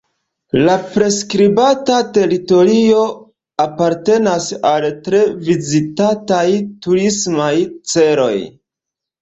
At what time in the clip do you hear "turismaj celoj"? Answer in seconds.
6.87-8.35